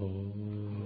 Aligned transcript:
Oh. 0.00 0.77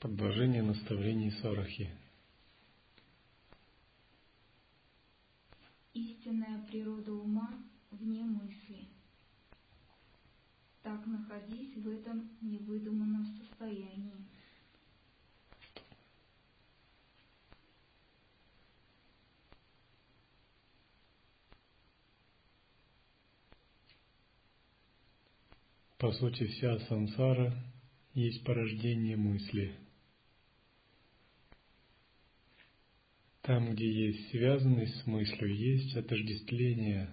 Продолжение 0.00 0.62
наставлений 0.62 1.32
Сарахи. 1.42 1.90
Истинная 5.92 6.64
природа 6.68 7.12
ума 7.14 7.50
вне 7.90 8.22
мысли. 8.22 8.86
Так 10.84 11.04
находись 11.04 11.74
в 11.74 11.88
этом 11.88 12.30
невыдуманном 12.40 13.26
состоянии. 13.38 14.24
По 25.98 26.12
сути, 26.12 26.46
вся 26.46 26.78
сансара 26.86 27.52
есть 28.14 28.44
порождение 28.44 29.16
мысли– 29.16 29.76
Там, 33.48 33.72
где 33.72 33.90
есть 33.90 34.28
связанность 34.28 34.94
с 35.00 35.06
мыслью, 35.06 35.56
есть 35.56 35.96
отождествление 35.96 37.08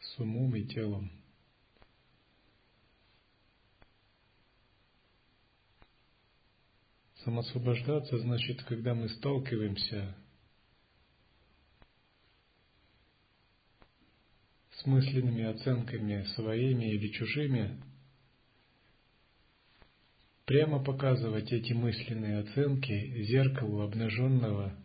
с 0.00 0.18
умом 0.18 0.56
и 0.56 0.64
телом. 0.64 1.12
Самосвобождаться 7.22 8.18
значит, 8.18 8.60
когда 8.64 8.92
мы 8.92 9.08
сталкиваемся 9.08 10.16
с 14.72 14.84
мысленными 14.84 15.44
оценками 15.44 16.24
своими 16.34 16.86
или 16.86 17.06
чужими, 17.12 17.80
прямо 20.44 20.82
показывать 20.82 21.52
эти 21.52 21.72
мысленные 21.72 22.40
оценки 22.40 23.22
зеркалу 23.22 23.82
обнаженного 23.82 24.76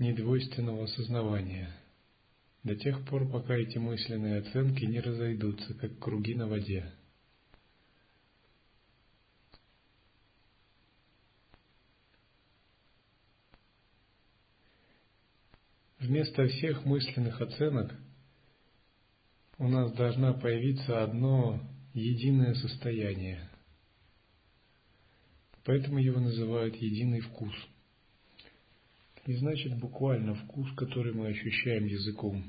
недвойственного 0.00 0.84
осознавания, 0.84 1.70
до 2.62 2.74
тех 2.74 3.06
пор, 3.06 3.30
пока 3.30 3.54
эти 3.54 3.78
мысленные 3.78 4.40
оценки 4.40 4.84
не 4.84 4.98
разойдутся, 4.98 5.74
как 5.74 5.98
круги 5.98 6.34
на 6.34 6.48
воде. 6.48 6.90
Вместо 15.98 16.46
всех 16.48 16.86
мысленных 16.86 17.40
оценок 17.40 17.94
у 19.58 19.68
нас 19.68 19.92
должна 19.92 20.32
появиться 20.32 21.04
одно 21.04 21.60
единое 21.92 22.54
состояние. 22.54 23.50
Поэтому 25.64 25.98
его 25.98 26.20
называют 26.20 26.74
единый 26.76 27.20
вкус– 27.20 27.52
не 29.30 29.36
значит 29.36 29.78
буквально 29.78 30.34
вкус, 30.34 30.68
который 30.74 31.12
мы 31.12 31.28
ощущаем 31.28 31.86
языком. 31.86 32.42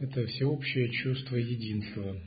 Это 0.00 0.26
всеобщее 0.26 0.90
чувство 0.90 1.36
единства. 1.36 2.20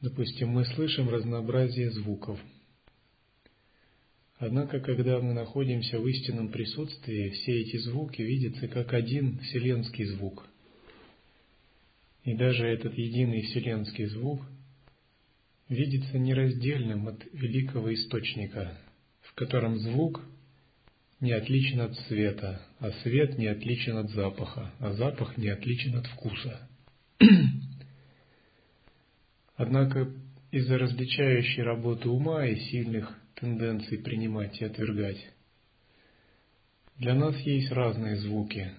Допустим, 0.00 0.48
мы 0.48 0.64
слышим 0.64 1.10
разнообразие 1.10 1.90
звуков. 1.90 2.40
Однако, 4.38 4.80
когда 4.80 5.20
мы 5.20 5.34
находимся 5.34 6.00
в 6.00 6.08
истинном 6.08 6.48
присутствии, 6.48 7.28
все 7.28 7.60
эти 7.60 7.76
звуки 7.76 8.22
видятся 8.22 8.66
как 8.68 8.94
один 8.94 9.40
вселенский 9.40 10.06
звук. 10.06 10.48
И 12.24 12.34
даже 12.34 12.66
этот 12.66 12.96
единый 12.96 13.42
вселенский 13.42 14.06
звук– 14.06 14.40
видится 15.68 16.18
нераздельным 16.18 17.08
от 17.08 17.24
великого 17.32 17.92
источника, 17.94 18.78
в 19.22 19.34
котором 19.34 19.78
звук 19.78 20.22
не 21.20 21.32
отличен 21.32 21.80
от 21.80 21.96
света, 22.00 22.60
а 22.78 22.90
свет 23.02 23.38
не 23.38 23.46
отличен 23.46 23.96
от 23.96 24.10
запаха, 24.10 24.72
а 24.78 24.92
запах 24.92 25.36
не 25.38 25.48
отличен 25.48 25.96
от 25.96 26.06
вкуса. 26.06 26.68
Однако 29.56 30.12
из-за 30.50 30.78
различающей 30.78 31.62
работы 31.62 32.08
ума 32.08 32.46
и 32.46 32.56
сильных 32.56 33.16
тенденций 33.34 33.98
принимать 33.98 34.60
и 34.60 34.64
отвергать, 34.64 35.30
для 36.98 37.14
нас 37.14 37.36
есть 37.40 37.72
разные 37.72 38.16
звуки. 38.16 38.70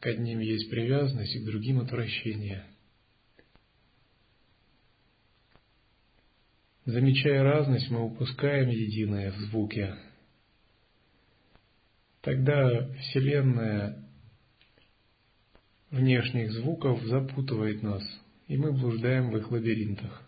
К 0.00 0.06
одним 0.06 0.40
есть 0.40 0.68
привязанность, 0.68 1.40
к 1.40 1.44
другим 1.44 1.78
отвращение– 1.78 2.64
Замечая 6.84 7.44
разность, 7.44 7.90
мы 7.90 8.04
упускаем 8.04 8.68
единое 8.68 9.30
в 9.30 9.36
звуке. 9.36 9.94
Тогда 12.22 12.88
Вселенная 12.94 14.04
внешних 15.90 16.50
звуков 16.52 17.00
запутывает 17.04 17.82
нас, 17.82 18.02
и 18.48 18.56
мы 18.56 18.72
блуждаем 18.72 19.30
в 19.30 19.36
их 19.36 19.50
лабиринтах. 19.50 20.22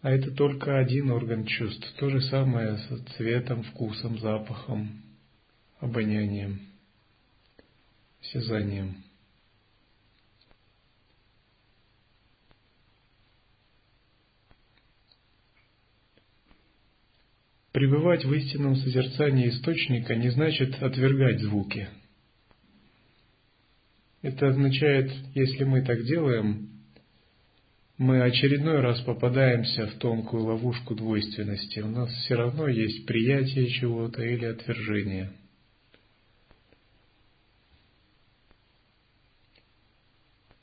А 0.00 0.10
это 0.10 0.32
только 0.32 0.78
один 0.78 1.10
орган 1.10 1.44
чувств, 1.44 1.86
то 1.98 2.08
же 2.10 2.20
самое 2.22 2.78
с 2.78 3.16
цветом, 3.16 3.62
вкусом, 3.62 4.18
запахом, 4.18 5.02
обонянием, 5.80 6.60
осязанием. 8.22 9.07
Пребывать 17.78 18.24
в 18.24 18.34
истинном 18.34 18.74
созерцании 18.74 19.50
источника 19.50 20.16
не 20.16 20.30
значит 20.30 20.82
отвергать 20.82 21.38
звуки. 21.38 21.88
Это 24.20 24.48
означает, 24.48 25.12
если 25.36 25.62
мы 25.62 25.82
так 25.82 26.02
делаем, 26.02 26.70
мы 27.96 28.20
очередной 28.20 28.80
раз 28.80 29.00
попадаемся 29.02 29.86
в 29.86 29.94
тонкую 29.98 30.46
ловушку 30.46 30.96
двойственности. 30.96 31.78
У 31.78 31.86
нас 31.86 32.10
все 32.10 32.34
равно 32.34 32.66
есть 32.66 33.06
приятие 33.06 33.68
чего-то 33.68 34.24
или 34.24 34.46
отвержение. 34.46 35.30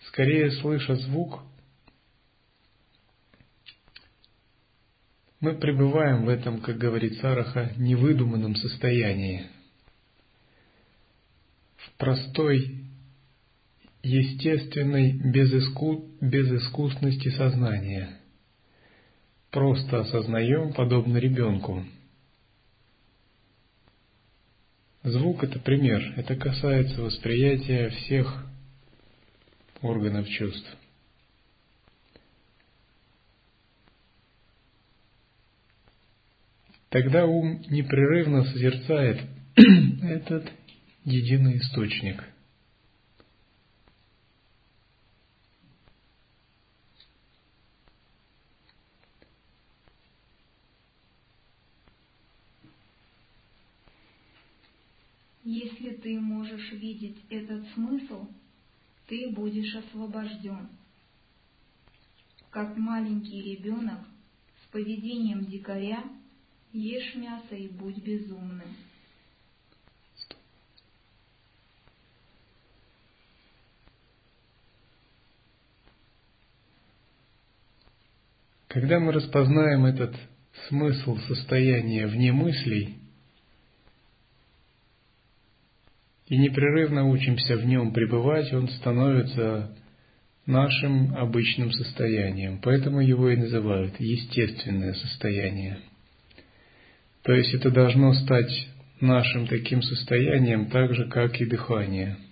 Скорее, 0.08 0.52
слыша 0.52 0.96
звук, 0.98 1.40
Мы 5.46 5.54
пребываем 5.54 6.26
в 6.26 6.30
этом, 6.30 6.60
как 6.60 6.80
говорит 6.80 7.20
Сараха, 7.20 7.72
невыдуманном 7.78 8.56
состоянии, 8.56 9.46
в 11.78 11.92
простой, 12.00 12.80
естественной 14.02 15.12
безыску... 15.12 16.04
безыскусности 16.20 17.30
сознания, 17.30 18.18
просто 19.52 20.00
осознаем, 20.00 20.74
подобно 20.74 21.18
ребенку. 21.18 21.86
Звук– 25.04 25.44
это 25.44 25.60
пример, 25.60 26.16
это 26.18 26.36
касается 26.36 27.04
восприятия 27.04 27.90
всех 27.90 28.48
органов 29.84 30.28
чувств. 30.28 30.76
Тогда 36.96 37.26
ум 37.26 37.62
непрерывно 37.70 38.46
созерцает 38.46 39.28
этот 40.02 40.50
единый 41.04 41.58
источник. 41.58 42.24
Если 55.44 55.90
ты 55.96 56.18
можешь 56.18 56.72
видеть 56.72 57.18
этот 57.30 57.68
смысл, 57.74 58.26
ты 59.08 59.32
будешь 59.32 59.76
освобожден. 59.76 60.70
Как 62.52 62.78
маленький 62.78 63.42
ребенок 63.42 64.00
с 64.64 64.72
поведением 64.72 65.44
дикаря 65.44 66.02
ешь 66.76 67.16
мясо 67.16 67.56
и 67.56 67.68
будь 67.70 68.04
безумным. 68.04 68.76
Когда 78.68 79.00
мы 79.00 79.14
распознаем 79.14 79.86
этот 79.86 80.14
смысл 80.68 81.18
состояния 81.30 82.08
вне 82.08 82.34
мыслей 82.34 83.00
и 86.28 86.38
непрерывно 86.38 87.08
учимся 87.08 87.56
в 87.56 87.66
нем 87.66 87.94
пребывать, 87.94 88.52
он 88.52 88.68
становится 88.68 89.74
нашим 90.46 91.16
обычным 91.16 91.72
состоянием. 91.72 92.60
Поэтому 92.62 93.00
его 93.00 93.30
и 93.30 93.38
называют 93.38 93.98
естественное 93.98 94.94
состояние. 94.94 95.80
То 97.26 97.34
есть 97.34 97.54
это 97.54 97.72
должно 97.72 98.14
стать 98.14 98.68
нашим 99.02 99.48
таким 99.48 99.82
состоянием, 99.82 100.68
так 100.68 100.94
же, 100.96 101.10
как 101.10 101.42
и 101.42 101.46
дыхание– 101.46 102.18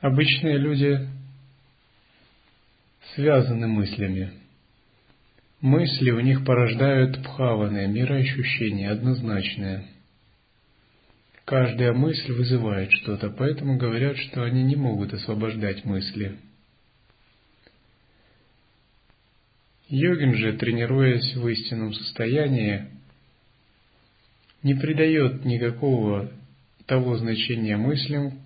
Обычные 0.00 0.58
люди 0.58 1.08
связаны 3.14 3.66
мыслями. 3.66 4.32
Мысли 5.60 6.12
у 6.12 6.20
них 6.20 6.44
порождают 6.44 7.20
пхаваны, 7.24 7.88
мироощущения, 7.88 8.92
однозначные. 8.92 9.84
Каждая 11.48 11.94
мысль 11.94 12.32
вызывает 12.32 12.92
что-то, 12.92 13.30
поэтому 13.30 13.78
говорят, 13.78 14.18
что 14.18 14.42
они 14.42 14.62
не 14.62 14.76
могут 14.76 15.14
освобождать 15.14 15.82
мысли. 15.86 16.36
Йогин 19.88 20.34
же, 20.34 20.58
тренируясь 20.58 21.34
в 21.36 21.48
истинном 21.48 21.94
состоянии, 21.94 22.90
не 24.62 24.74
придает 24.74 25.46
никакого 25.46 26.30
того 26.84 27.16
значения 27.16 27.78
мыслям, 27.78 28.42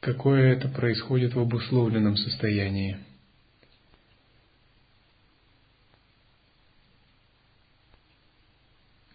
какое 0.00 0.54
это 0.54 0.68
происходит 0.68 1.34
в 1.34 1.38
обусловленном 1.38 2.16
состоянии. 2.16 2.96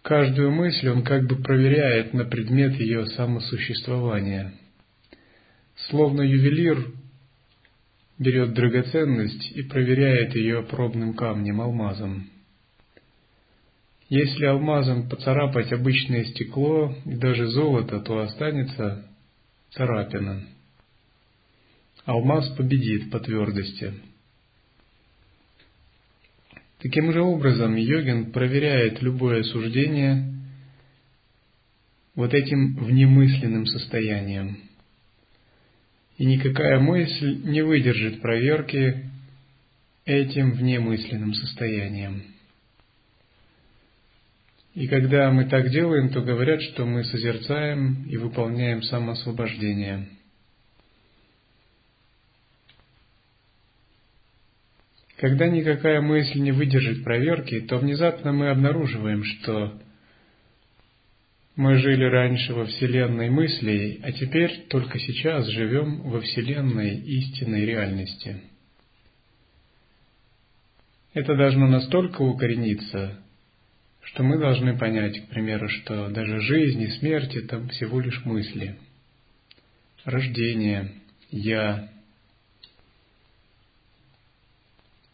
Каждую 0.08 0.52
мысль 0.52 0.88
он 0.88 1.04
как 1.04 1.26
бы 1.26 1.36
проверяет 1.36 2.14
на 2.14 2.24
предмет 2.24 2.80
ее 2.80 3.04
самосуществования. 3.08 4.54
Словно 5.90 6.22
ювелир 6.22 6.92
берет 8.18 8.54
драгоценность 8.54 9.52
и 9.52 9.62
проверяет 9.64 10.34
ее 10.34 10.62
пробным 10.62 11.12
камнем, 11.12 11.60
алмазом. 11.60 12.30
Если 14.08 14.46
алмазом 14.46 15.10
поцарапать 15.10 15.74
обычное 15.74 16.24
стекло 16.24 16.96
и 17.04 17.14
даже 17.14 17.46
золото, 17.48 18.00
то 18.00 18.20
останется 18.20 19.06
царапина 19.72 20.40
алмаз 22.06 22.48
победит 22.56 23.10
по 23.10 23.20
твердости. 23.20 23.92
Таким 26.80 27.12
же 27.12 27.22
образом 27.22 27.74
йогин 27.74 28.30
проверяет 28.30 29.02
любое 29.02 29.42
суждение 29.42 30.32
вот 32.14 32.34
этим 32.34 32.76
внемысленным 32.76 33.66
состоянием. 33.66 34.58
И 36.18 36.24
никакая 36.24 36.78
мысль 36.78 37.40
не 37.44 37.62
выдержит 37.62 38.20
проверки 38.20 39.10
этим 40.04 40.52
внемысленным 40.52 41.34
состоянием. 41.34 42.22
И 44.74 44.86
когда 44.86 45.30
мы 45.32 45.46
так 45.46 45.70
делаем, 45.70 46.10
то 46.10 46.22
говорят, 46.22 46.62
что 46.62 46.86
мы 46.86 47.02
созерцаем 47.04 48.04
и 48.08 48.16
выполняем 48.16 48.82
самоосвобождение– 48.82 50.08
Когда 55.18 55.48
никакая 55.48 56.00
мысль 56.00 56.38
не 56.38 56.52
выдержит 56.52 57.02
проверки, 57.02 57.60
то 57.60 57.78
внезапно 57.78 58.32
мы 58.32 58.50
обнаруживаем, 58.50 59.24
что 59.24 59.76
мы 61.56 61.76
жили 61.78 62.04
раньше 62.04 62.54
во 62.54 62.66
Вселенной 62.66 63.28
мыслей, 63.28 64.00
а 64.04 64.12
теперь 64.12 64.66
только 64.68 64.96
сейчас 65.00 65.48
живем 65.48 66.02
во 66.02 66.20
Вселенной 66.20 67.00
истинной 67.00 67.64
реальности. 67.64 68.42
Это 71.14 71.34
должно 71.34 71.66
настолько 71.66 72.22
укорениться, 72.22 73.18
что 74.02 74.22
мы 74.22 74.38
должны 74.38 74.78
понять, 74.78 75.18
к 75.18 75.30
примеру, 75.30 75.68
что 75.68 76.10
даже 76.10 76.38
жизнь 76.42 76.82
и 76.82 76.90
смерть– 76.92 77.34
это 77.34 77.66
всего 77.70 77.98
лишь 77.98 78.24
мысли. 78.24 78.78
Рождение, 80.04 80.92
я, 81.32 81.90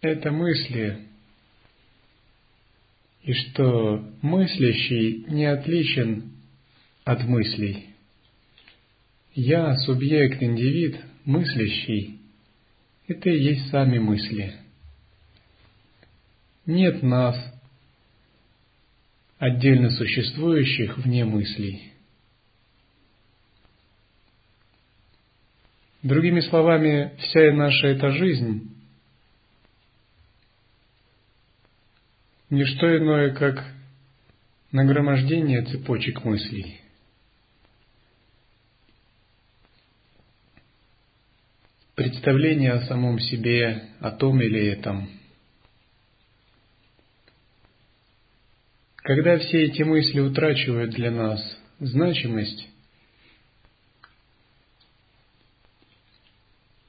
это 0.09 0.31
мысли, 0.31 0.99
и 3.23 3.33
что 3.33 4.05
мыслящий 4.21 5.25
не 5.29 5.47
отличен 5.47 6.33
от 7.05 7.25
мыслей. 7.25 7.91
Я, 9.35 9.75
субъект, 9.79 10.43
индивид, 10.43 11.01
мыслящий, 11.25 12.21
это 13.09 13.31
и 13.31 13.43
есть 13.43 13.71
сами 13.71 13.99
мысли. 13.99 14.55
Нет 16.67 17.03
нас, 17.03 17.37
отдельно 19.39 19.91
существующих 19.91 20.99
вне 20.99 21.25
мыслей. 21.25 21.93
Другими 26.03 26.41
словами, 26.41 27.13
вся 27.19 27.53
наша 27.53 27.89
эта 27.89 28.11
жизнь 28.11 28.74
не 32.55 32.65
что 32.65 32.97
иное, 32.97 33.35
как 33.35 33.65
нагромождение 34.71 35.63
цепочек 35.65 36.25
мыслей. 36.25 36.81
Представление 41.97 42.73
о 42.73 42.87
самом 42.87 43.19
себе, 43.19 43.89
о 44.01 44.13
том 44.13 44.41
или 44.41 44.67
этом. 44.67 45.09
Когда 48.97 49.39
все 49.39 49.65
эти 49.65 49.83
мысли 49.83 50.21
утрачивают 50.21 50.93
для 50.93 51.11
нас 51.11 51.59
значимость, 51.81 52.69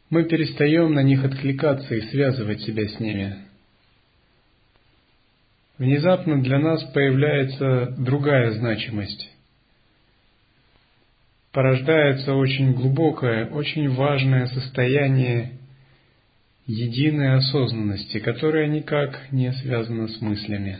мы 0.09 0.23
перестаем 0.25 0.93
на 0.93 1.01
них 1.01 1.23
откликаться 1.23 1.93
и 1.93 2.01
связывать 2.09 2.61
себя 2.61 2.87
с 2.87 2.99
ними– 2.99 3.47
внезапно 5.77 6.41
для 6.41 6.59
нас 6.59 6.83
появляется 6.93 7.95
другая 7.97 8.51
значимость. 8.51 9.29
Порождается 11.51 12.33
очень 12.33 12.73
глубокое, 12.73 13.47
очень 13.47 13.89
важное 13.89 14.47
состояние 14.47 15.51
единой 16.65 17.35
осознанности, 17.37 18.19
которая 18.19 18.67
никак 18.67 19.31
не 19.31 19.53
связана 19.53 20.07
с 20.07 20.19
мыслями. 20.19 20.79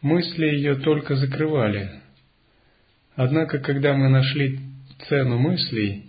мысли 0.00 0.46
ее 0.46 0.76
только 0.76 1.16
закрывали. 1.16 2.00
Однако, 3.14 3.58
когда 3.58 3.94
мы 3.94 4.08
нашли 4.08 4.60
цену 5.08 5.38
мыслей, 5.38 6.04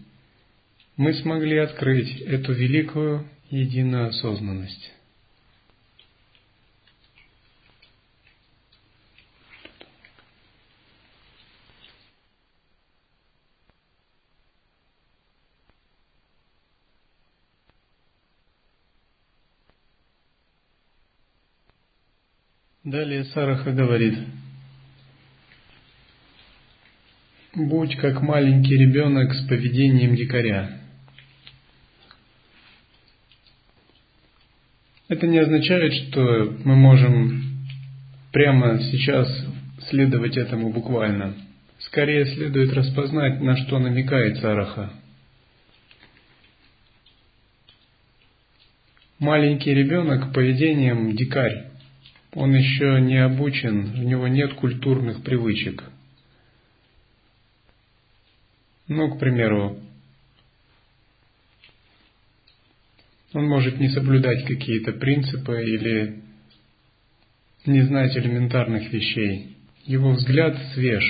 мы 0.95 1.13
смогли 1.13 1.57
открыть 1.57 2.21
эту 2.21 2.53
великую 2.53 3.25
единую 3.49 4.09
осознанность. 4.09 4.93
Далее 22.83 23.23
Сараха 23.25 23.71
говорит, 23.71 24.17
«Будь 27.53 27.95
как 27.97 28.21
маленький 28.21 28.77
ребенок 28.77 29.33
с 29.33 29.47
поведением 29.47 30.15
дикаря». 30.15 30.78
Это 35.09 35.25
не 35.25 35.39
означает, 35.39 35.91
что 35.93 36.55
мы 36.63 36.75
можем 36.75 37.65
прямо 38.31 38.79
сейчас 38.79 39.27
следовать 39.89 40.37
этому 40.37 40.71
буквально. 40.71 41.33
Скорее 41.79 42.25
следует 42.27 42.71
распознать, 42.73 43.41
на 43.41 43.57
что 43.57 43.79
намекает 43.79 44.37
Сараха. 44.37 44.91
Маленький 49.17 49.73
ребенок 49.73 50.31
поведением 50.31 51.15
дикарь 51.15 51.65
он 52.33 52.53
еще 52.53 53.01
не 53.01 53.17
обучен, 53.17 53.99
у 53.99 54.03
него 54.03 54.27
нет 54.27 54.53
культурных 54.53 55.23
привычек. 55.23 55.83
Ну, 58.87 59.15
к 59.15 59.19
примеру, 59.19 59.79
он 63.33 63.48
может 63.48 63.79
не 63.79 63.89
соблюдать 63.89 64.45
какие-то 64.45 64.93
принципы 64.93 65.63
или 65.63 66.21
не 67.65 67.81
знать 67.81 68.15
элементарных 68.17 68.91
вещей. 68.91 69.55
Его 69.86 70.12
взгляд 70.12 70.57
свеж. 70.74 71.03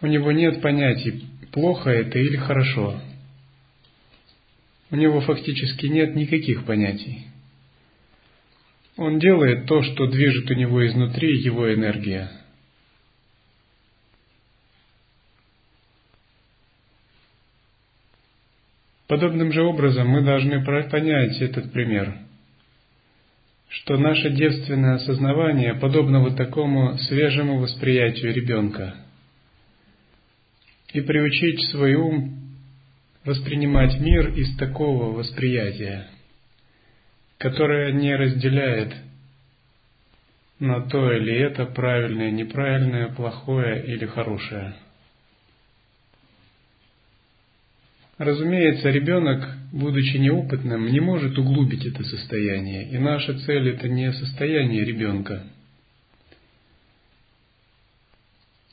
У 0.00 0.06
него 0.06 0.32
нет 0.32 0.60
понятий, 0.60 1.24
плохо 1.50 1.90
это 1.90 2.18
или 2.18 2.36
хорошо 2.36 3.00
у 4.94 4.96
него 4.96 5.20
фактически 5.20 5.86
нет 5.86 6.14
никаких 6.14 6.64
понятий. 6.66 7.26
Он 8.96 9.18
делает 9.18 9.66
то, 9.66 9.82
что 9.82 10.06
движет 10.06 10.48
у 10.48 10.54
него 10.54 10.86
изнутри 10.86 11.40
его 11.40 11.74
энергия. 11.74 12.30
Подобным 19.06 19.52
же 19.52 19.62
образом 19.62 20.08
мы 20.08 20.22
должны 20.22 20.64
понять 20.64 21.40
этот 21.40 21.72
пример, 21.72 22.16
что 23.68 23.98
наше 23.98 24.30
девственное 24.30 24.94
осознавание 24.94 25.74
подобно 25.74 26.20
вот 26.20 26.36
такому 26.36 26.96
свежему 26.96 27.58
восприятию 27.58 28.32
ребенка 28.32 28.94
и 30.92 31.00
приучить 31.02 31.70
свой 31.70 31.94
ум 31.94 32.38
воспринимать 33.24 33.98
мир 34.00 34.28
из 34.28 34.56
такого 34.56 35.12
восприятия, 35.12 36.08
которое 37.36 37.92
не 37.92 38.14
разделяет 38.14 38.94
на 40.60 40.80
то 40.88 41.12
или 41.12 41.34
это 41.34 41.66
правильное, 41.66 42.30
неправильное, 42.30 43.08
плохое 43.08 43.84
или 43.84 44.06
хорошее. 44.06 44.74
Разумеется, 48.18 48.90
ребенок, 48.90 49.48
будучи 49.72 50.16
неопытным, 50.16 50.86
не 50.86 51.00
может 51.00 51.36
углубить 51.36 51.84
это 51.84 52.04
состояние, 52.04 52.88
и 52.90 52.98
наша 52.98 53.38
цель 53.40 53.70
это 53.70 53.88
не 53.88 54.12
состояние 54.12 54.84
ребенка. 54.84 55.44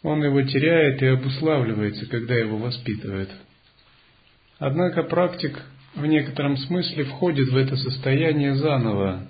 Он 0.03 0.24
его 0.24 0.41
теряет 0.43 1.01
и 1.01 1.07
обуславливается, 1.07 2.05
когда 2.07 2.36
его 2.36 2.57
воспитывают– 2.57 3.29
Однако 4.62 5.01
практик 5.01 5.60
в 5.95 6.05
некотором 6.05 6.55
смысле 6.55 7.05
входит 7.05 7.50
в 7.50 7.57
это 7.57 7.75
состояние 7.77 8.53
заново, 8.53 9.27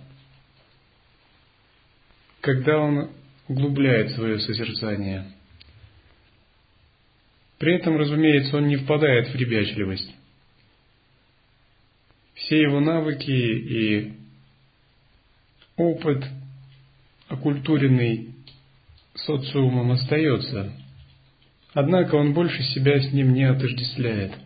когда 2.42 2.78
он 2.80 3.12
углубляет 3.48 4.12
свое 4.12 4.40
созерцание. 4.42 5.32
При 7.62 7.76
этом, 7.76 7.96
разумеется, 7.96 8.58
он 8.58 8.68
не 8.68 8.76
впадает 8.76 9.28
в 9.28 9.36
ребячливость. 9.36 10.12
Все 12.34 12.60
его 12.60 12.80
навыки 12.80 13.30
и 13.30 14.14
опыт, 15.78 16.26
окультуренный 17.28 18.34
социумом, 19.14 19.92
остается. 19.92 20.74
Однако 21.74 22.16
он 22.16 22.34
больше 22.34 22.64
себя 22.64 23.00
с 23.00 23.14
ним 23.14 23.32
не 23.32 23.44
отождествляет– 23.44 24.34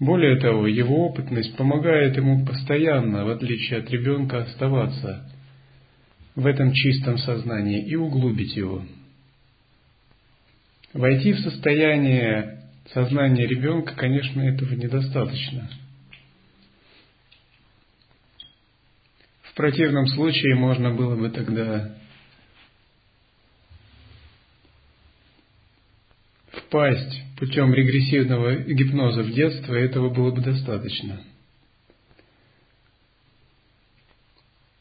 более 0.00 0.40
того, 0.40 0.66
его 0.66 1.06
опытность 1.06 1.56
помогает 1.56 2.16
ему 2.16 2.44
постоянно, 2.44 3.24
в 3.24 3.28
отличие 3.28 3.78
от 3.78 3.88
ребенка, 3.88 4.38
оставаться 4.38 5.30
в 6.34 6.44
этом 6.44 6.72
чистом 6.72 7.18
сознании 7.18 7.86
и 7.86 7.94
углубить 7.94 8.56
его. 8.56 8.82
Войти 10.92 11.32
в 11.32 11.40
состояние 11.40 12.60
сознания 12.92 13.46
ребенка, 13.46 13.94
конечно, 13.94 14.42
этого 14.42 14.74
недостаточно. 14.74 15.70
В 19.42 19.54
противном 19.54 20.06
случае 20.08 20.54
можно 20.54 20.92
было 20.92 21.16
бы 21.16 21.30
тогда 21.30 21.94
впасть 26.52 27.22
путем 27.38 27.72
регрессивного 27.72 28.56
гипноза 28.56 29.22
в 29.22 29.32
детство, 29.32 29.74
этого 29.74 30.10
было 30.10 30.30
бы 30.30 30.42
достаточно. 30.42 31.22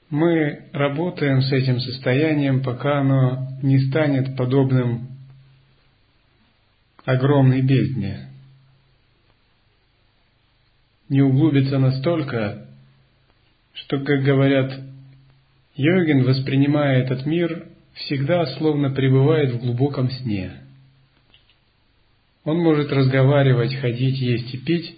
Мы 0.09 0.69
работаем 0.73 1.41
с 1.41 1.51
этим 1.53 1.79
состоянием, 1.79 2.63
пока 2.63 2.99
оно 2.99 3.57
не 3.61 3.79
станет 3.79 4.35
подобным 4.35 5.10
огромной 7.05 7.61
бездне. 7.61 8.29
Не 11.09 11.21
углубится 11.21 11.77
настолько, 11.77 12.67
что, 13.73 13.99
как 13.99 14.23
говорят, 14.23 14.79
йогин, 15.75 16.23
воспринимая 16.23 17.03
этот 17.03 17.25
мир, 17.25 17.67
всегда 17.93 18.45
словно 18.57 18.91
пребывает 18.91 19.53
в 19.53 19.59
глубоком 19.59 20.09
сне– 20.09 20.53
он 22.43 22.57
может 22.57 22.91
разговаривать, 22.91 23.75
ходить, 23.75 24.19
есть 24.19 24.53
и 24.53 24.57
пить, 24.57 24.97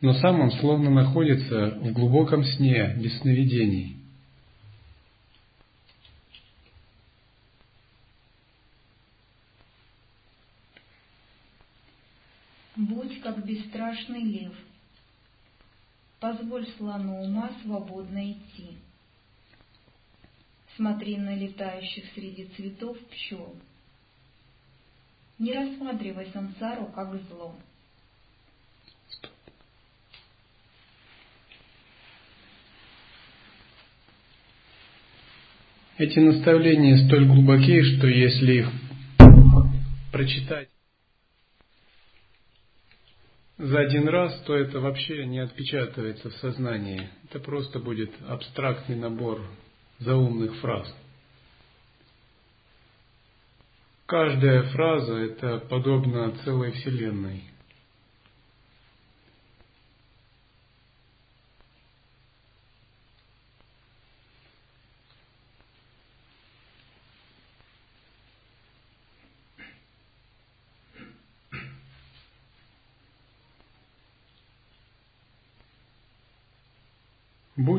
но 0.00 0.14
сам 0.14 0.40
он 0.40 0.50
словно 0.52 0.90
находится 0.90 1.78
в 1.80 1.92
глубоком 1.92 2.44
сне, 2.44 2.94
без 2.96 3.18
сновидений. 3.20 3.96
Будь 12.74 13.11
как 13.22 13.44
бесстрашный 13.44 14.22
лев. 14.22 14.54
Позволь 16.20 16.66
слону 16.76 17.22
ума 17.22 17.50
свободно 17.62 18.32
идти. 18.32 18.76
Смотри 20.76 21.16
на 21.16 21.34
летающих 21.34 22.04
среди 22.14 22.46
цветов 22.56 22.98
пчел— 23.10 23.56
не 25.42 25.52
рассматривай 25.54 26.28
сансару 26.32 26.86
как 26.94 27.20
зло. 27.24 27.56
Эти 35.98 36.20
наставления 36.20 37.06
столь 37.06 37.26
глубокие, 37.26 37.82
что 37.82 38.06
если 38.06 38.60
их 38.60 38.68
прочитать 40.12 40.68
за 43.58 43.80
один 43.80 44.08
раз, 44.08 44.40
то 44.46 44.56
это 44.56 44.80
вообще 44.80 45.26
не 45.26 45.38
отпечатывается 45.40 46.30
в 46.30 46.34
сознании. 46.34 47.08
Это 47.28 47.38
просто 47.38 47.78
будет 47.78 48.10
абстрактный 48.28 48.96
набор 48.96 49.40
заумных 49.98 50.56
фраз. 50.56 50.92
Каждая 54.06 54.64
фраза– 54.64 55.14
это 55.16 55.58
подобно 55.58 56.32
целой 56.44 56.72
Вселенной. 56.72 57.44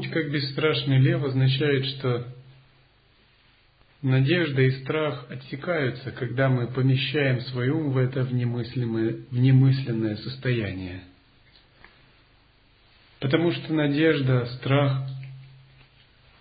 Будь 0.03 0.11
как 0.11 0.31
бесстрашный 0.31 0.99
лев 0.99 1.23
означает, 1.23 1.85
что 1.85 2.27
надежда 4.01 4.61
и 4.61 4.71
страх 4.81 5.27
отсекаются, 5.29 6.11
когда 6.11 6.49
мы 6.49 6.67
помещаем 6.67 7.39
свой 7.41 7.69
ум 7.69 7.91
в 7.91 7.97
это 7.97 8.23
внемыслимое, 8.23 9.19
внемысленное 9.31 10.17
состояние. 10.17 11.03
Потому 13.21 13.53
что 13.53 13.73
надежда, 13.73 14.45
страх, 14.57 15.07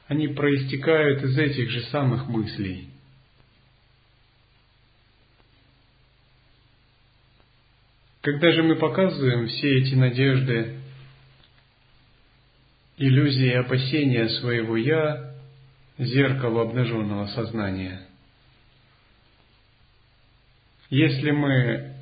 они 0.09 0.27
проистекают 0.27 1.23
из 1.23 1.39
этих 1.39 1.71
же 1.71 1.83
самых 1.83 2.27
мыслей. 2.27 2.89
Когда 8.23 8.51
же 8.51 8.65
мы 8.65 8.75
показываем 8.75 9.47
все 9.47 9.79
эти 9.79 9.95
надежды 9.95 10.82
иллюзии 13.03 13.51
опасения 13.51 14.29
своего 14.29 14.77
«я» 14.77 15.35
зеркалу 15.99 16.61
обнаженного 16.61 17.27
сознания. 17.27 18.07
Если 20.89 21.33
мы 21.33 21.95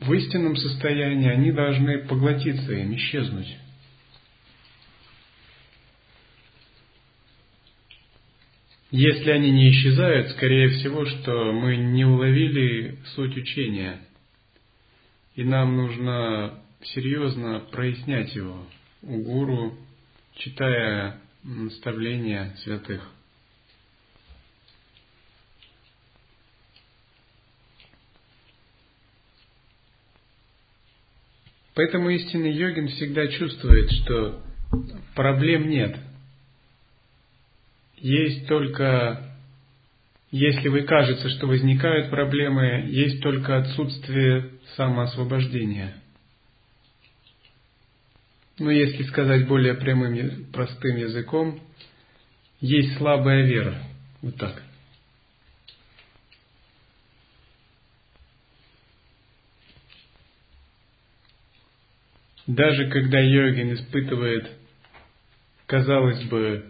в 0.00 0.12
истинном 0.12 0.56
состоянии, 0.56 1.30
они 1.30 1.52
должны 1.52 1.98
поглотиться 2.06 2.72
им, 2.72 2.94
исчезнуть. 2.96 3.56
Если 8.90 9.30
они 9.30 9.50
не 9.52 9.70
исчезают, 9.70 10.30
скорее 10.30 10.70
всего, 10.70 11.04
что 11.04 11.52
мы 11.52 11.76
не 11.76 12.04
уловили 12.04 12.98
суть 13.14 13.36
учения, 13.36 14.00
и 15.36 15.44
нам 15.44 15.76
нужно 15.76 16.62
серьезно 16.82 17.60
прояснять 17.70 18.34
его– 18.34 18.66
гуру, 19.02 19.76
читая 20.34 21.20
наставления 21.42 22.54
святых. 22.62 23.08
Поэтому 31.74 32.10
истинный 32.10 32.52
йогин 32.52 32.88
всегда 32.88 33.28
чувствует, 33.28 33.88
что 33.92 34.42
проблем 35.14 35.68
нет. 35.68 35.96
Есть 37.98 38.48
только, 38.48 39.32
если 40.32 40.68
вы 40.68 40.82
кажется, 40.82 41.28
что 41.28 41.46
возникают 41.46 42.10
проблемы, 42.10 42.84
есть 42.88 43.22
только 43.22 43.58
отсутствие 43.58 44.50
самоосвобождения– 44.76 46.02
но 48.58 48.70
если 48.70 49.04
сказать 49.04 49.46
более 49.46 49.74
прямым, 49.74 50.46
простым 50.52 50.96
языком, 50.96 51.60
есть 52.60 52.96
слабая 52.96 53.44
вера. 53.44 53.82
Вот 54.20 54.36
так. 54.36 54.62
Даже 62.46 62.88
когда 62.88 63.20
йогин 63.20 63.74
испытывает, 63.74 64.50
казалось 65.66 66.24
бы, 66.24 66.64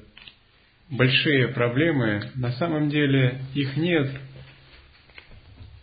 большие 0.90 1.48
проблемы, 1.48 2.32
на 2.34 2.52
самом 2.52 2.90
деле 2.90 3.42
их 3.54 3.76
нет. 3.76 4.10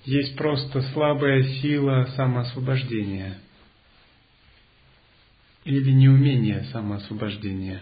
Есть 0.03 0.37
просто 0.37 0.81
слабая 0.91 1.41
сила 1.43 2.05
самоосвобождения– 2.15 3.39
или 5.65 5.91
неумение 5.91 6.63
самоосвобождения. 6.71 7.81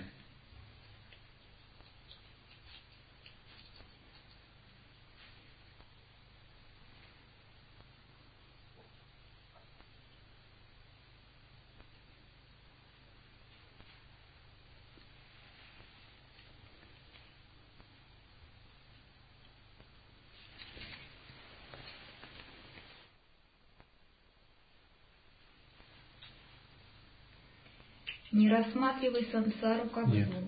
Не 28.34 28.50
рассматривай 29.04 29.26
сансару 29.32 29.90
как 29.90 30.08
Нет. 30.08 30.30
зло. 30.30 30.42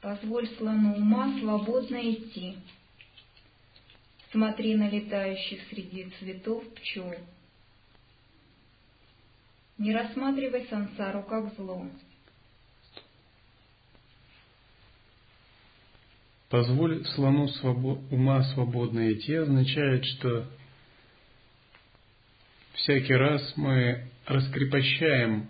Позволь 0.00 0.48
слону 0.56 0.94
ума 0.96 1.38
свободно 1.40 1.96
идти. 1.96 2.56
Смотри 4.30 4.76
на 4.76 4.88
летающих 4.88 5.60
среди 5.70 6.10
цветов 6.18 6.62
пчел. 6.74 7.14
Не 9.78 9.94
рассматривай 9.94 10.66
сансару 10.68 11.22
как 11.24 11.54
зло. 11.56 11.86
Позволь 16.48 17.04
слону 17.14 17.46
свобо- 17.60 18.00
ума 18.10 18.42
свободно 18.54 19.12
идти 19.12 19.34
означает, 19.34 20.04
что 20.04 20.48
всякий 22.88 23.16
раз 23.16 23.52
мы 23.56 24.08
раскрепощаем 24.24 25.46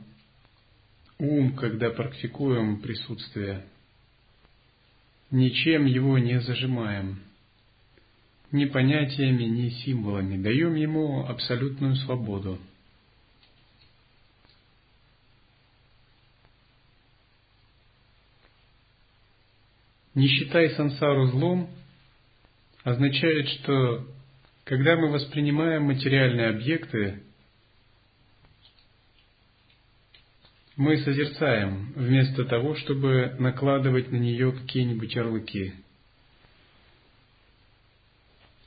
ум, 1.20 1.54
когда 1.54 1.90
практикуем 1.90 2.80
присутствие. 2.80 3.64
Ничем 5.30 5.84
его 5.84 6.18
не 6.18 6.40
зажимаем, 6.40 7.20
ни 8.50 8.64
понятиями, 8.64 9.44
ни 9.44 9.68
символами. 9.68 10.42
Даем 10.42 10.74
ему 10.74 11.26
абсолютную 11.28 11.94
свободу. 11.94 12.58
Не 20.16 20.26
считай 20.26 20.70
сансару 20.70 21.28
злом 21.28 21.70
означает, 22.82 23.48
что 23.50 24.08
когда 24.64 24.96
мы 24.96 25.12
воспринимаем 25.12 25.84
материальные 25.84 26.48
объекты, 26.48 27.22
мы 30.78 30.96
созерцаем, 30.98 31.92
вместо 31.96 32.44
того, 32.44 32.76
чтобы 32.76 33.34
накладывать 33.40 34.12
на 34.12 34.16
нее 34.16 34.52
какие-нибудь 34.52 35.12
ярлыки. 35.12 35.74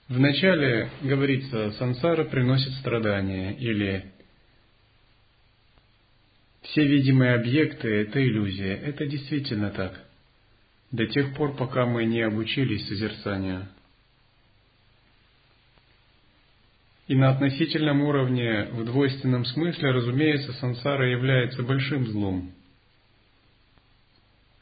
Вначале 0.10 0.92
говорится, 1.02 1.72
сансара 1.72 2.26
приносит 2.26 2.74
страдания, 2.74 3.54
или 3.54 4.12
все 6.64 6.86
видимые 6.86 7.36
объекты– 7.36 7.88
это 8.02 8.22
иллюзия. 8.22 8.76
Это 8.76 9.06
действительно 9.06 9.72
так. 9.72 10.06
До 10.92 11.08
тех 11.08 11.34
пор, 11.36 11.56
пока 11.56 11.86
мы 11.86 12.04
не 12.04 12.22
обучились 12.22 12.88
созерцанию– 12.90 13.70
И 17.12 17.16
на 17.16 17.32
относительном 17.32 18.04
уровне, 18.04 18.70
в 18.72 18.86
двойственном 18.86 19.44
смысле, 19.44 19.92
разумеется, 19.92 20.54
сансара 20.54 21.12
является 21.12 21.62
большим 21.62 22.08
злом. 22.08 22.54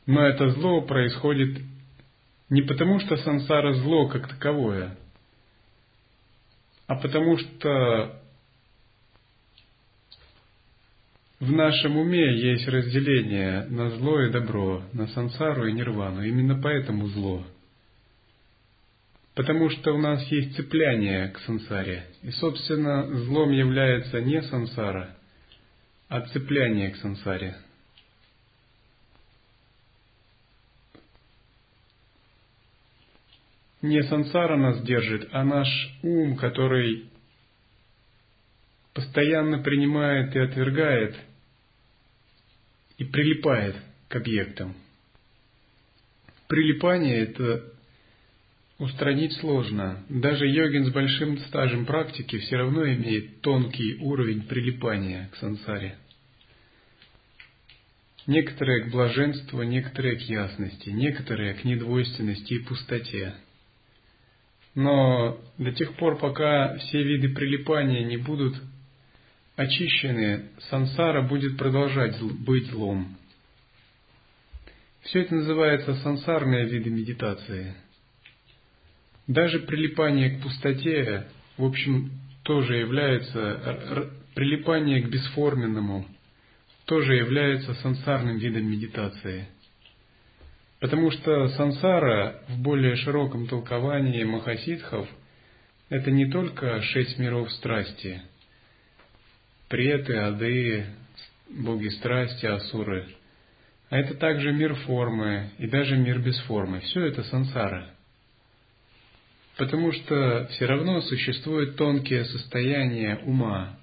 Но 0.07 0.25
это 0.25 0.49
зло 0.49 0.81
происходит 0.81 1.61
не 2.49 2.63
потому, 2.63 3.01
что 3.01 3.17
сансара 3.17 3.73
зло 3.73 4.07
как 4.07 4.27
таковое, 4.29 4.97
а 6.87 6.95
потому 6.95 7.37
что 7.37 8.19
в 11.39 11.51
нашем 11.51 11.97
уме 11.97 12.35
есть 12.35 12.67
разделение 12.67 13.67
на 13.67 13.91
зло 13.91 14.21
и 14.21 14.31
добро, 14.31 14.81
на 14.91 15.05
сансару 15.09 15.67
и 15.67 15.71
нирвану. 15.71 16.23
Именно 16.23 16.59
поэтому 16.59 17.09
зло– 17.09 17.45
потому 19.39 19.69
что 19.69 19.93
у 19.93 19.97
нас 19.97 20.21
есть 20.33 20.57
цепляние 20.57 21.29
к 21.29 21.39
сансаре. 21.39 22.05
И, 22.23 22.31
собственно, 22.31 23.07
злом 23.23 23.51
является 23.51 24.19
не 24.19 24.41
сансара, 24.41 25.15
а 26.09 26.19
цепляние 26.27 26.89
к 26.89 26.97
сансаре. 26.97 27.55
Не 33.81 34.03
сансара 34.03 34.57
нас 34.57 34.83
держит, 34.83 35.29
а 35.31 35.45
наш 35.45 35.69
ум, 36.03 36.35
который 36.35 37.09
постоянно 38.93 39.59
принимает 39.59 40.35
и 40.35 40.39
отвергает 40.39 41.15
и 42.97 43.05
прилипает 43.05 43.77
к 44.09 44.17
объектам. 44.17 44.75
Прилипание– 46.49 47.19
это 47.21 47.78
устранить 48.79 49.33
сложно. 49.33 50.03
Даже 50.09 50.47
йогин 50.47 50.85
с 50.85 50.89
большим 50.89 51.37
стажем 51.39 51.85
практики 51.85 52.37
все 52.39 52.57
равно 52.57 52.85
имеет 52.85 53.41
тонкий 53.41 53.97
уровень 53.99 54.43
прилипания 54.43 55.29
к 55.31 55.35
сансаре. 55.35 55.97
Некоторые 58.25 58.85
к 58.85 58.91
блаженству, 58.91 59.63
некоторые 59.63 60.15
к 60.15 60.21
ясности, 60.21 60.89
некоторые 60.89 61.55
к 61.55 61.63
недвойственности 61.65 62.53
и 62.53 62.59
пустоте. 62.59 63.33
Но 64.75 65.41
до 65.57 65.71
тех 65.71 65.95
пор, 65.95 66.17
пока 66.17 66.77
все 66.77 67.03
виды 67.03 67.29
прилипания 67.29 68.03
не 68.05 68.17
будут 68.17 68.55
очищены, 69.55 70.49
сансара 70.69 71.21
будет 71.21 71.57
продолжать 71.57 72.21
быть 72.21 72.67
злом. 72.67 73.17
Все 75.01 75.21
это 75.21 75.35
называется 75.35 75.95
сансарные 75.95 76.65
виды 76.65 76.89
медитации. 76.89 77.75
Даже 79.29 79.59
прилипание 79.59 80.31
к 80.31 80.41
пустоте, 80.41 81.27
в 81.55 81.63
общем, 81.63 82.09
тоже 82.41 82.77
является 82.77 84.09
прилипание 84.33 85.03
к 85.03 85.09
бесформенному, 85.09 86.07
тоже 86.85 87.13
является 87.13 87.75
сансарным 87.75 88.39
видом 88.39 88.65
медитации. 88.65 89.47
Потому 90.79 91.11
что 91.11 91.47
сансара 91.49 92.41
в 92.47 92.59
более 92.59 92.95
широком 92.95 93.45
толковании 93.45 94.23
махасидхов 94.23 95.07
это 95.89 96.09
не 96.09 96.25
только 96.31 96.81
шесть 96.81 97.19
миров 97.19 97.51
страсти, 97.51 98.23
преты, 99.67 100.15
ады, 100.15 100.87
боги 101.51 101.89
страсти, 101.89 102.47
асуры, 102.47 103.05
а 103.91 103.97
это 103.99 104.15
также 104.15 104.51
мир 104.53 104.73
формы 104.73 105.51
и 105.59 105.67
даже 105.67 105.97
мир 105.97 106.17
без 106.17 106.39
формы. 106.45 106.79
Все 106.79 107.05
это 107.05 107.21
сансара. 107.25 107.93
Потому 109.59 109.91
что 109.91 110.47
все 110.51 110.67
равно 110.67 111.01
существуют 111.01 111.75
тонкие 111.75 112.23
состояния 112.23 113.17
ума. 113.25 113.77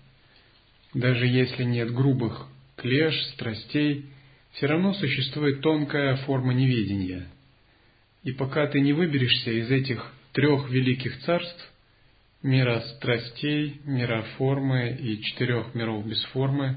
Даже 0.95 1.27
если 1.27 1.65
нет 1.65 1.93
грубых 1.93 2.47
клеш, 2.77 3.15
страстей, 3.35 4.07
все 4.53 4.69
равно 4.69 4.95
существует 4.95 5.61
тонкая 5.61 6.17
форма 6.25 6.55
неведения. 6.55 7.27
И 8.23 8.33
пока 8.33 8.67
ты 8.69 8.81
не 8.81 8.95
выберешься 8.95 9.51
из 9.51 9.71
этих 9.71 10.15
трех 10.33 10.71
великих 10.71 11.21
царств, 11.25 11.73
мира 12.43 12.81
страстей, 12.97 13.83
мира 13.85 14.23
формы 14.39 14.97
и 14.99 15.21
четырех 15.25 15.75
миров 15.75 16.07
без 16.07 16.25
формы, 16.33 16.77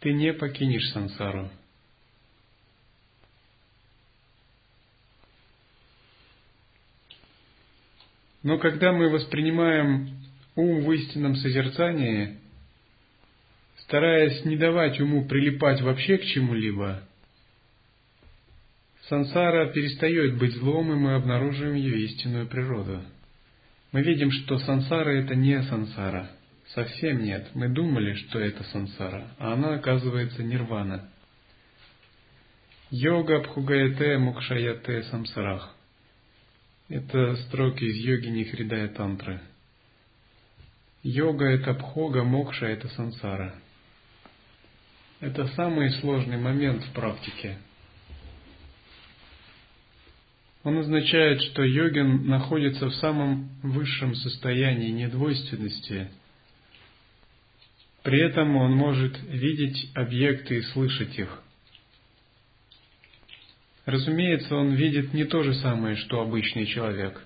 ты 0.00 0.14
не 0.14 0.32
покинешь 0.32 0.88
сансару. 0.92 1.50
Но 8.42 8.58
когда 8.58 8.92
мы 8.92 9.08
воспринимаем 9.08 10.10
ум 10.54 10.80
в 10.80 10.92
истинном 10.92 11.36
созерцании, 11.36 12.38
стараясь 13.78 14.44
не 14.44 14.56
давать 14.56 15.00
уму 15.00 15.26
прилипать 15.26 15.80
вообще 15.80 16.18
к 16.18 16.24
чему-либо, 16.24 17.02
сансара 19.08 19.72
перестает 19.72 20.38
быть 20.38 20.54
злом, 20.54 20.92
и 20.92 20.96
мы 20.96 21.14
обнаруживаем 21.14 21.74
ее 21.74 22.04
истинную 22.04 22.46
природу. 22.46 23.02
Мы 23.92 24.02
видим, 24.02 24.30
что 24.30 24.58
сансара 24.58 25.10
это 25.10 25.34
не 25.34 25.62
сансара. 25.62 26.30
Совсем 26.74 27.24
нет. 27.24 27.48
Мы 27.54 27.68
думали, 27.70 28.12
что 28.12 28.38
это 28.38 28.62
сансара, 28.64 29.28
а 29.38 29.54
она 29.54 29.74
оказывается 29.74 30.42
нирвана. 30.42 31.08
Йога 32.90 33.40
Бхугаяте 33.40 34.18
Мукшаяте 34.18 35.02
Самсарах. 35.04 35.74
Это 36.88 37.36
строки 37.48 37.84
из 37.84 37.96
йоги 37.96 38.28
Нихридая 38.28 38.88
Тантры. 38.88 39.40
Йога– 41.02 41.44
это 41.46 41.74
бхога, 41.74 42.24
мокша– 42.24 42.66
это 42.66 42.88
сансара. 42.88 43.54
Это 45.20 45.46
самый 45.48 45.90
сложный 46.00 46.38
момент 46.38 46.82
в 46.84 46.92
практике. 46.92 47.58
Он 50.64 50.78
означает, 50.78 51.42
что 51.42 51.62
йогин 51.62 52.26
находится 52.26 52.86
в 52.86 52.94
самом 52.94 53.50
высшем 53.62 54.14
состоянии 54.14 54.90
недвойственности. 54.90 56.08
При 58.02 58.20
этом 58.20 58.56
он 58.56 58.72
может 58.72 59.18
видеть 59.28 59.90
объекты 59.94 60.58
и 60.58 60.62
слышать 60.62 61.18
их. 61.18 61.42
Разумеется, 63.88 64.54
он 64.54 64.74
видит 64.74 65.14
не 65.14 65.24
то 65.24 65.42
же 65.42 65.54
самое, 65.54 65.96
что 65.96 66.20
обычный 66.20 66.66
человек, 66.66 67.24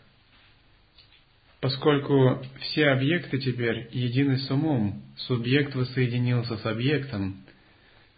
поскольку 1.61 2.41
все 2.61 2.91
объекты 2.91 3.39
теперь 3.39 3.89
едины 3.91 4.39
с 4.39 4.49
умом, 4.49 5.03
субъект 5.17 5.75
воссоединился 5.75 6.57
с 6.57 6.65
объектом, 6.65 7.45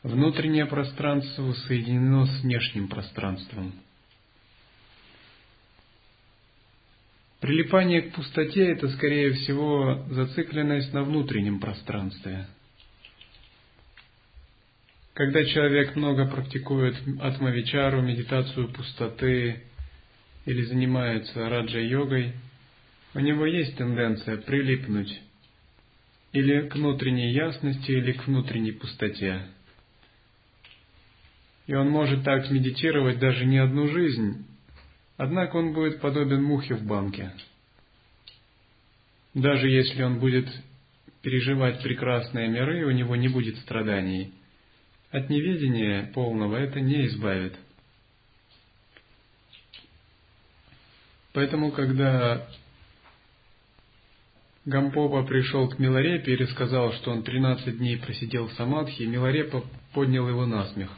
Внутреннее 0.02 0.66
пространство 0.66 1.54
соединено 1.66 2.26
с 2.26 2.42
внешним 2.42 2.88
пространством. 2.88 3.72
Прилипание 7.40 8.02
к 8.02 8.12
пустоте– 8.12 8.66
это, 8.72 8.88
скорее 8.90 9.33
всего, 9.33 10.04
зацикленность 10.11 10.92
на 10.92 11.04
внутреннем 11.04 11.59
пространстве. 11.59 12.46
Когда 15.14 15.44
человек 15.44 15.94
много 15.94 16.27
практикует 16.27 16.96
атмавичару, 17.20 18.03
медитацию 18.03 18.68
пустоты 18.72 19.62
или 20.44 20.62
занимается 20.62 21.48
раджа-йогой, 21.48 22.33
у 23.14 23.20
него 23.20 23.46
есть 23.46 23.77
тенденция 23.77 24.38
прилипнуть 24.38 25.20
или 26.33 26.68
к 26.68 26.74
внутренней 26.74 27.33
ясности, 27.33 27.92
или 27.92 28.11
к 28.11 28.27
внутренней 28.27 28.72
пустоте. 28.72 29.46
И 31.68 31.74
он 31.74 31.90
может 31.90 32.24
так 32.24 32.50
медитировать 32.50 33.20
даже 33.20 33.46
не 33.46 33.59
одну 33.59 33.87
жизнь, 33.87 34.44
однако 35.16 35.57
он 35.59 35.74
будет 35.74 36.00
подобен 36.00 36.42
мухе 36.42 36.74
в 36.74 36.83
банке. 36.83 37.33
Даже 39.33 39.68
если 39.68 40.03
он 40.03 40.18
будет 40.18 40.48
переживать 41.22 41.81
прекрасные 41.85 42.48
миры, 42.48 42.85
у 42.85 42.90
него 42.90 43.14
не 43.14 43.29
будет 43.29 43.57
страданий. 43.59 44.33
От 45.14 45.31
неведения 45.31 46.11
полного 46.12 46.57
это 46.57 46.81
не 46.81 47.07
избавит. 47.07 47.57
Поэтому, 51.33 51.70
когда 51.70 52.48
Гампопа 54.64 55.22
пришел 55.22 55.68
к 55.68 55.79
Миларепе 55.79 56.33
и 56.33 56.37
рассказал, 56.37 56.92
что 56.94 57.12
он 57.12 57.22
13 57.22 57.79
дней 57.79 57.96
просидел 57.98 58.48
в 58.48 58.55
самадхи, 58.55 59.05
Миларепа 59.05 59.64
поднял 59.92 60.29
его 60.29 60.46
на 60.46 60.66
смех. 60.72 60.90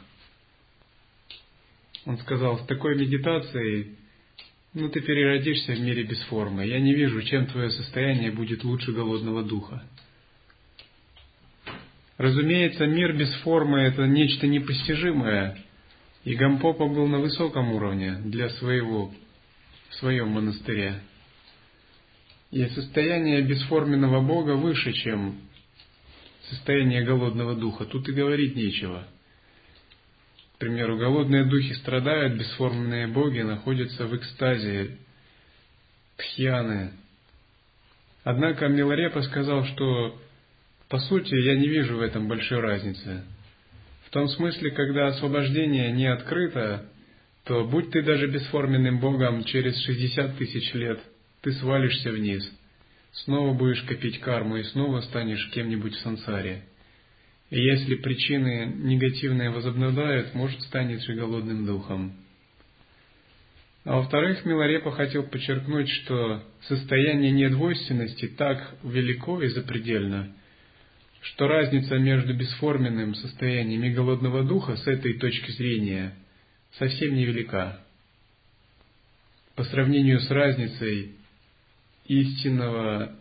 Он 2.07 2.17
сказал, 2.17 2.57
с 2.57 2.65
такой 2.65 2.97
медитацией, 2.97 3.97
ну 4.73 4.89
ты 4.89 4.99
переродишься 5.01 5.73
в 5.73 5.79
мире 5.79 6.01
без 6.01 6.23
формы. 6.23 6.65
Я 6.65 6.79
не 6.79 6.95
вижу, 6.95 7.21
чем 7.21 7.45
твое 7.45 7.69
состояние 7.69 8.31
будет 8.31 8.63
лучше 8.63 8.93
голодного 8.93 9.43
духа. 9.43 9.83
Разумеется, 12.17 12.85
мир 12.87 13.15
без 13.15 13.31
формы– 13.41 13.79
это 13.81 14.07
нечто 14.07 14.47
непостижимое, 14.47 15.57
и 16.23 16.35
Гампопа 16.35 16.87
был 16.87 17.07
на 17.07 17.19
высоком 17.19 17.71
уровне 17.73 18.17
для 18.25 18.49
своего, 18.49 19.13
в 19.89 19.95
своем 19.95 20.29
монастыре. 20.29 21.01
И 22.49 22.65
состояние 22.69 23.41
бесформенного 23.41 24.21
Бога 24.21 24.53
выше, 24.53 24.93
чем 24.93 25.39
состояние 26.49 27.03
голодного 27.03 27.55
духа. 27.55 27.85
Тут 27.85 28.07
и 28.09 28.13
говорить 28.13 28.55
нечего– 28.55 29.07
к 30.57 30.59
примеру, 30.59 30.97
голодные 30.97 31.43
духи 31.43 31.75
страдают, 31.75 32.33
бесформенные 32.33 33.05
боги 33.05 33.41
находятся 33.41 34.07
в 34.07 34.15
экстазе, 34.15 34.97
тхьяны. 36.15 36.93
Однако 38.23 38.67
Миларепа 38.67 39.21
сказал, 39.21 39.65
что 39.65 40.19
по 40.89 40.99
сути 40.99 41.35
я 41.35 41.55
не 41.55 41.67
вижу 41.67 41.97
в 41.97 42.01
этом 42.01 42.27
большой 42.27 42.59
разницы. 42.59 43.23
В 44.05 44.09
том 44.09 44.29
смысле, 44.29 44.71
когда 44.71 45.07
освобождение 45.07 45.91
не 45.91 46.05
открыто, 46.05 46.89
то 47.43 47.65
будь 47.65 47.91
ты 47.91 48.03
даже 48.03 48.27
бесформенным 48.27 48.99
богом, 48.99 49.43
через 49.43 49.77
60 49.83 50.37
тысяч 50.37 50.73
лет 50.73 50.99
ты 51.41 51.51
свалишься 51.53 52.11
вниз, 52.11 52.49
снова 53.11 53.53
будешь 53.53 53.81
копить 53.83 54.19
карму 54.19 54.57
и 54.57 54.63
снова 54.63 55.01
станешь 55.01 55.49
кем-нибудь 55.51 55.93
в 55.95 55.99
сансаре. 55.99 56.63
И 57.49 57.61
если 57.61 57.95
причины 57.95 58.73
негативные 58.75 59.49
возобладают, 59.49 60.33
может 60.33 60.61
станет 60.63 61.01
же 61.01 61.13
голодным 61.13 61.65
духом. 61.65 62.13
А 63.85 63.97
во-вторых, 63.97 64.43
Миларепа 64.43 64.91
хотел 64.91 65.23
подчеркнуть, 65.23 65.89
что 65.89 66.43
состояние 66.63 67.31
недвойственности 67.31 68.27
так 68.27 68.75
велико 68.83 69.41
и 69.41 69.47
запредельно, 69.47 70.33
что 71.21 71.47
разница 71.47 71.97
между 71.97 72.33
бесформенным 72.33 73.15
состоянием 73.15 73.83
и 73.83 73.91
голодного 73.91 74.43
духа 74.43 74.75
с 74.75 74.87
этой 74.87 75.13
точки 75.13 75.51
зрения 75.51 76.15
совсем 76.77 77.15
невелика. 77.15 77.81
по 79.55 79.63
сравнению 79.63 80.19
с 80.19 80.29
разницей 80.29 81.15
истинного 82.05 83.15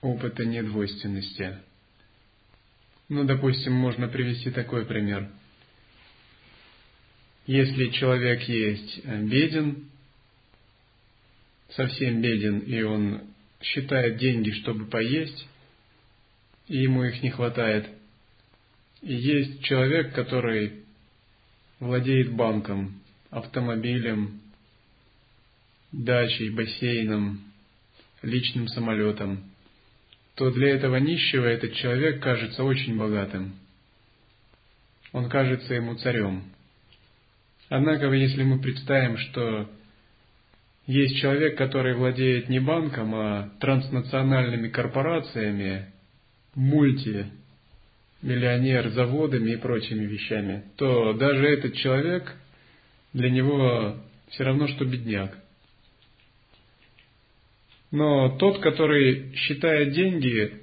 опыта 0.00 0.44
недвойственности. 0.44 1.58
Ну, 3.08 3.24
допустим, 3.24 3.72
можно 3.72 4.08
привести 4.08 4.50
такой 4.50 4.86
пример. 4.86 5.30
Если 7.46 7.90
человек 7.90 8.42
есть 8.42 9.00
э, 9.04 9.22
беден, 9.22 9.88
совсем 11.70 12.20
беден, 12.22 12.60
и 12.60 12.82
он 12.82 13.22
считает 13.60 14.18
деньги, 14.18 14.50
чтобы 14.50 14.86
поесть, 14.86 15.46
и 16.70 16.82
ему 16.82 17.02
их 17.02 17.20
не 17.22 17.30
хватает. 17.30 17.88
И 19.02 19.12
есть 19.12 19.64
человек, 19.64 20.14
который 20.14 20.84
владеет 21.80 22.32
банком, 22.32 23.00
автомобилем, 23.30 24.40
дачей, 25.90 26.50
бассейном, 26.50 27.40
личным 28.22 28.68
самолетом, 28.68 29.42
то 30.36 30.52
для 30.52 30.70
этого 30.70 30.96
нищего 30.96 31.44
этот 31.44 31.74
человек 31.74 32.22
кажется 32.22 32.62
очень 32.62 32.96
богатым. 32.96 33.56
Он 35.12 35.28
кажется 35.28 35.74
ему 35.74 35.96
царем. 35.96 36.44
Однако, 37.68 38.12
если 38.12 38.44
мы 38.44 38.60
представим, 38.60 39.16
что 39.18 39.68
есть 40.86 41.16
человек, 41.16 41.58
который 41.58 41.94
владеет 41.94 42.48
не 42.48 42.60
банком, 42.60 43.12
а 43.16 43.50
транснациональными 43.58 44.68
корпорациями, 44.68 45.92
мультимиллионер 46.54 48.90
заводами 48.90 49.52
и 49.52 49.56
прочими 49.56 50.04
вещами, 50.04 50.64
то 50.76 51.14
даже 51.14 51.46
этот 51.46 51.74
человек 51.74 52.36
для 53.12 53.30
него 53.30 53.96
все 54.28 54.44
равно, 54.44 54.68
что 54.68 54.84
бедняк. 54.84 55.36
Но 57.90 58.36
тот, 58.36 58.60
который 58.60 59.34
считает 59.34 59.92
деньги, 59.92 60.60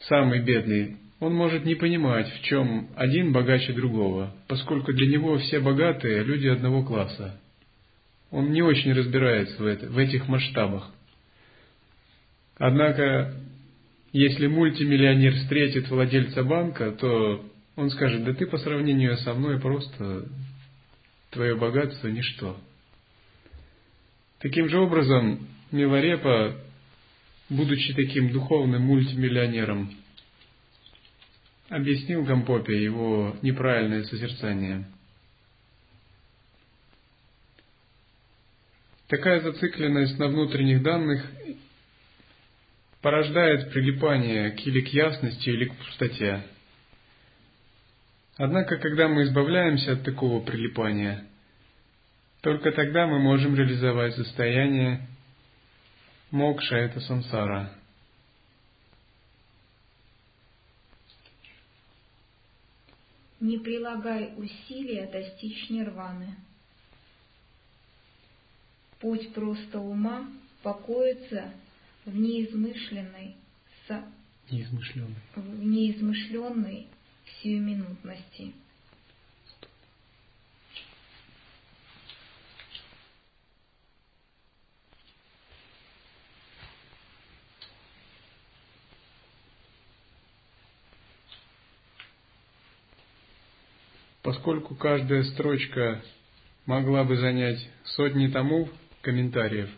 самый 0.00 0.42
бедный, 0.42 0.96
он 1.18 1.34
может 1.34 1.64
не 1.64 1.74
понимать, 1.74 2.32
в 2.32 2.42
чем 2.44 2.88
один 2.96 3.32
богаче 3.32 3.72
другого, 3.72 4.34
поскольку 4.48 4.92
для 4.92 5.06
него 5.06 5.38
все 5.38 5.60
богатые 5.60 6.22
люди 6.22 6.46
одного 6.46 6.82
класса. 6.82 7.38
Он 8.30 8.52
не 8.52 8.62
очень 8.62 8.92
разбирается 8.92 9.62
в, 9.62 9.66
это, 9.66 9.86
в 9.86 9.98
этих 9.98 10.28
масштабах. 10.28 10.90
Однако, 12.56 13.34
если 14.12 14.46
мультимиллионер 14.46 15.34
встретит 15.34 15.88
владельца 15.88 16.42
банка, 16.42 16.92
то 16.92 17.44
он 17.76 17.90
скажет, 17.90 18.24
да 18.24 18.32
ты 18.34 18.46
по 18.46 18.58
сравнению 18.58 19.16
со 19.18 19.34
мной 19.34 19.60
просто 19.60 20.28
твое 21.30 21.56
богатство 21.56 22.08
ничто. 22.08 22.58
Таким 24.40 24.68
же 24.68 24.78
образом, 24.80 25.46
Миларепа, 25.70 26.56
будучи 27.48 27.94
таким 27.94 28.32
духовным 28.32 28.82
мультимиллионером, 28.82 29.92
объяснил 31.68 32.24
Гампопе 32.24 32.82
его 32.82 33.36
неправильное 33.42 34.02
созерцание– 34.04 34.86
Такая 39.10 39.40
зацикленность 39.40 40.20
на 40.20 40.28
внутренних 40.28 40.84
данных 40.84 41.26
порождает 43.00 43.72
прилипание 43.72 44.54
или 44.56 44.80
к 44.80 44.88
ясности, 44.88 45.48
или 45.48 45.66
к 45.66 45.76
пустоте. 45.76 46.42
Однако, 48.36 48.78
когда 48.78 49.08
мы 49.08 49.24
избавляемся 49.24 49.92
от 49.92 50.04
такого 50.04 50.40
прилипания, 50.44 51.26
только 52.40 52.72
тогда 52.72 53.06
мы 53.06 53.18
можем 53.18 53.54
реализовать 53.54 54.14
состояние 54.14 55.06
мокша– 56.30 56.76
это 56.76 57.00
сансара. 57.00 57.70
Не 63.40 63.58
прилагай 63.58 64.34
усилия 64.36 65.06
достичь 65.06 65.70
нирваны. 65.70 66.34
Путь 69.00 69.32
просто 69.32 69.80
ума 69.80 70.28
покоится 70.62 71.52
в 72.04 72.16
неизмышленной, 72.16 73.36
со... 73.86 74.04
неизмышленной. 74.50 75.14
в 75.36 75.64
неизмышленной 75.64 76.86
сиюминутности. 77.42 78.54
Поскольку 94.22 94.74
каждая 94.74 95.24
строчка 95.24 96.02
могла 96.66 97.04
бы 97.04 97.16
занять 97.16 97.68
сотни 97.84 98.28
томов, 98.28 98.68
комментариев. 99.02 99.70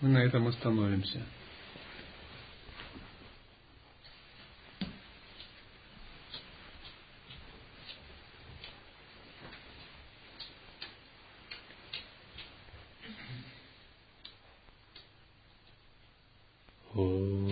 Мы 0.00 0.10
на 0.10 0.18
этом 0.18 0.46
остановимся. 0.46 1.22
Oh. 16.98 17.45